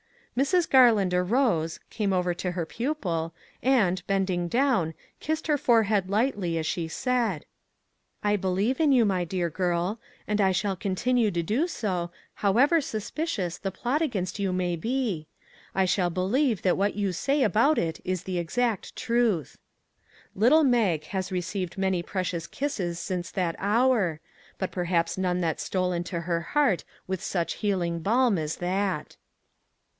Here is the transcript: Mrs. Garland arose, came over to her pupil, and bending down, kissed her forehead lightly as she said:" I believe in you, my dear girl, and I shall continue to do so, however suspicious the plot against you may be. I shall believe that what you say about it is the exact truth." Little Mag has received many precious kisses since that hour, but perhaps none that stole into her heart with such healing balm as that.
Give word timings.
Mrs. 0.35 0.67
Garland 0.67 1.13
arose, 1.13 1.79
came 1.91 2.11
over 2.13 2.33
to 2.33 2.51
her 2.53 2.65
pupil, 2.65 3.33
and 3.61 4.01
bending 4.07 4.47
down, 4.47 4.95
kissed 5.19 5.45
her 5.45 5.57
forehead 5.59 6.09
lightly 6.09 6.57
as 6.57 6.65
she 6.65 6.87
said:" 6.87 7.45
I 8.23 8.35
believe 8.37 8.79
in 8.79 8.91
you, 8.93 9.05
my 9.05 9.25
dear 9.25 9.49
girl, 9.51 9.99
and 10.27 10.41
I 10.41 10.53
shall 10.53 10.75
continue 10.77 11.29
to 11.29 11.43
do 11.43 11.67
so, 11.67 12.11
however 12.35 12.81
suspicious 12.81 13.59
the 13.59 13.69
plot 13.71 14.01
against 14.01 14.39
you 14.39 14.51
may 14.53 14.75
be. 14.75 15.27
I 15.75 15.85
shall 15.85 16.09
believe 16.09 16.61
that 16.63 16.77
what 16.77 16.95
you 16.95 17.11
say 17.11 17.43
about 17.43 17.77
it 17.77 17.99
is 18.05 18.23
the 18.23 18.39
exact 18.39 18.95
truth." 18.95 19.59
Little 20.33 20.63
Mag 20.63 21.03
has 21.07 21.31
received 21.31 21.77
many 21.77 22.01
precious 22.01 22.47
kisses 22.47 22.97
since 22.97 23.29
that 23.31 23.57
hour, 23.59 24.19
but 24.57 24.71
perhaps 24.71 25.15
none 25.17 25.41
that 25.41 25.59
stole 25.59 25.91
into 25.91 26.21
her 26.21 26.41
heart 26.41 26.85
with 27.05 27.21
such 27.21 27.55
healing 27.55 27.99
balm 27.99 28.39
as 28.39 28.55
that. 28.55 29.17